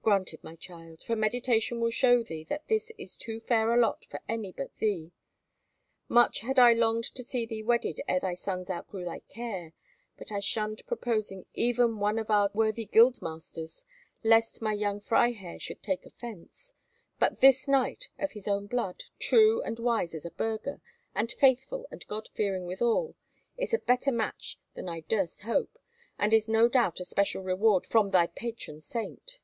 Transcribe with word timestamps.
"Granted, 0.00 0.42
my 0.42 0.56
child, 0.56 1.02
for 1.02 1.14
meditation 1.16 1.80
will 1.82 1.90
show 1.90 2.22
thee 2.22 2.42
that 2.44 2.66
this 2.68 2.90
is 2.96 3.14
too 3.14 3.40
fair 3.40 3.70
a 3.74 3.76
lot 3.78 4.06
for 4.06 4.18
any 4.26 4.52
but 4.52 4.74
thee. 4.78 5.12
Much 6.08 6.40
had 6.40 6.58
I 6.58 6.72
longed 6.72 7.04
to 7.14 7.22
see 7.22 7.44
thee 7.44 7.62
wedded 7.62 8.00
ere 8.08 8.18
thy 8.18 8.32
sons 8.32 8.70
outgrew 8.70 9.04
thy 9.04 9.18
care, 9.28 9.74
but 10.16 10.32
I 10.32 10.40
shunned 10.40 10.80
proposing 10.86 11.44
even 11.52 11.98
one 12.00 12.18
of 12.18 12.30
our 12.30 12.48
worthy 12.54 12.86
guildmasters, 12.86 13.84
lest 14.24 14.62
my 14.62 14.72
young 14.72 14.98
Freiherr 14.98 15.58
should 15.60 15.82
take 15.82 16.06
offence; 16.06 16.72
but 17.18 17.40
this 17.40 17.68
knight, 17.68 18.08
of 18.18 18.32
his 18.32 18.48
own 18.48 18.66
blood, 18.66 19.04
true 19.18 19.60
and 19.60 19.78
wise 19.78 20.14
as 20.14 20.24
a 20.24 20.30
burgher, 20.30 20.80
and 21.14 21.30
faithful 21.32 21.86
and 21.90 22.06
God 22.06 22.30
fearing 22.32 22.64
withal, 22.64 23.14
is 23.58 23.74
a 23.74 23.78
better 23.78 24.10
match 24.10 24.58
than 24.72 24.88
I 24.88 25.00
durst 25.00 25.42
hope, 25.42 25.78
and 26.18 26.32
is 26.32 26.48
no 26.48 26.66
doubt 26.66 26.98
a 26.98 27.04
special 27.04 27.42
reward 27.42 27.84
from 27.84 28.10
thy 28.10 28.26
patron 28.26 28.80
saint." 28.80 29.38